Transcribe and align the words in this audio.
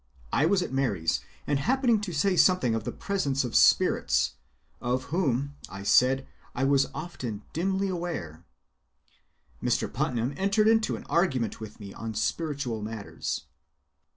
I 0.33 0.47
was 0.47 0.63
at 0.63 0.71
Mary's, 0.73 1.19
and 1.45 1.59
happening 1.59 2.01
to 2.01 2.11
say 2.11 2.35
something 2.35 2.73
of 2.73 2.85
the 2.85 2.91
presence 2.91 3.43
of 3.43 3.55
spirits 3.55 4.31
(of 4.81 5.03
whom, 5.13 5.53
I 5.69 5.83
said, 5.83 6.25
I 6.55 6.63
was 6.63 6.87
often 6.95 7.43
dimly 7.53 7.87
aware), 7.87 8.43
Mr. 9.61 9.93
Putnam 9.93 10.33
entered 10.37 10.67
into 10.67 10.95
an 10.95 11.03
argument 11.03 11.59
with 11.59 11.79
me 11.79 11.93
on 11.93 12.15
spiritual 12.15 12.81
matters. 12.81 13.43